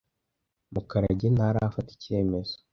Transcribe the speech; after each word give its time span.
Mukarage 0.73 1.27
ntarafata 1.35 1.89
icyemezo. 1.97 2.55